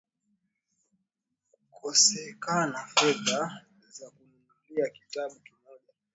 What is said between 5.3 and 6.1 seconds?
kimoja?